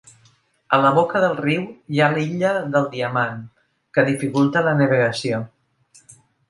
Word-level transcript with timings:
A 0.77 0.79
la 0.85 0.89
boca 0.99 1.21
del 1.23 1.35
riu 1.41 1.67
hi 1.97 2.01
ha 2.01 2.09
l'illa 2.15 2.55
del 2.77 2.89
Diamant 2.97 3.39
que 3.99 4.09
dificulta 4.13 4.69
la 4.71 4.77
navegació. 4.83 5.49